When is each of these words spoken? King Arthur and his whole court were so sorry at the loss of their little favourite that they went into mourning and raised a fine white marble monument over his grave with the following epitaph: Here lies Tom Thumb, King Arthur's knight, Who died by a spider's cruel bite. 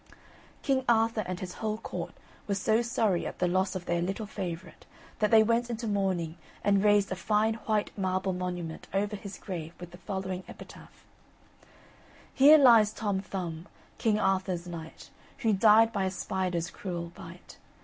King 0.63 0.83
Arthur 0.89 1.23
and 1.27 1.39
his 1.39 1.53
whole 1.61 1.77
court 1.77 2.15
were 2.47 2.55
so 2.55 2.81
sorry 2.81 3.27
at 3.27 3.37
the 3.37 3.47
loss 3.47 3.75
of 3.75 3.85
their 3.85 4.01
little 4.01 4.25
favourite 4.25 4.87
that 5.19 5.29
they 5.29 5.43
went 5.43 5.69
into 5.69 5.85
mourning 5.85 6.39
and 6.63 6.83
raised 6.83 7.11
a 7.11 7.15
fine 7.15 7.53
white 7.67 7.95
marble 7.95 8.33
monument 8.33 8.87
over 8.95 9.15
his 9.15 9.37
grave 9.37 9.75
with 9.79 9.91
the 9.91 9.99
following 9.99 10.43
epitaph: 10.47 11.05
Here 12.33 12.57
lies 12.57 12.93
Tom 12.93 13.19
Thumb, 13.21 13.67
King 13.99 14.17
Arthur's 14.19 14.65
knight, 14.65 15.11
Who 15.43 15.53
died 15.53 15.93
by 15.93 16.05
a 16.05 16.09
spider's 16.09 16.71
cruel 16.71 17.09
bite. 17.13 17.57